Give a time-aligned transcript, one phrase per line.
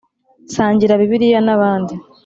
[0.53, 1.95] sangira bibliya na bandi